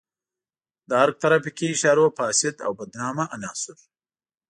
د 0.89 0.91
ارګ 1.03 1.15
ترافیکي 1.23 1.65
اشارو 1.73 2.05
فاسد 2.17 2.55
او 2.65 2.71
بدنامه 2.79 3.23
عناصر. 3.35 3.77